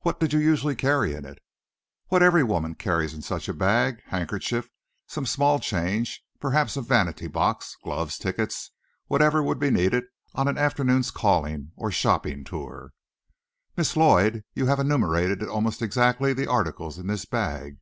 "What 0.00 0.20
did 0.20 0.34
you 0.34 0.38
usually 0.38 0.76
carry 0.76 1.14
in 1.14 1.24
it?" 1.24 1.38
"What 2.08 2.22
every 2.22 2.44
woman 2.44 2.74
carries 2.74 3.14
in 3.14 3.22
such 3.22 3.48
a 3.48 3.54
bag. 3.54 4.02
Handkerchief, 4.08 4.68
some 5.06 5.24
small 5.24 5.60
change, 5.60 6.22
perhaps 6.38 6.76
a 6.76 6.82
vanity 6.82 7.26
box, 7.26 7.74
gloves, 7.82 8.18
tickets 8.18 8.72
whatever 9.06 9.42
would 9.42 9.58
be 9.58 9.70
needed 9.70 10.04
on 10.34 10.46
an 10.46 10.58
afternoon's 10.58 11.10
calling 11.10 11.72
or 11.74 11.90
shopping 11.90 12.44
tour." 12.44 12.92
"Miss 13.78 13.96
Lloyd, 13.96 14.44
you 14.52 14.66
have 14.66 14.78
enumerated 14.78 15.42
almost 15.42 15.80
exactly 15.80 16.34
the 16.34 16.46
articles 16.50 16.98
in 16.98 17.06
this 17.06 17.24
bag." 17.24 17.78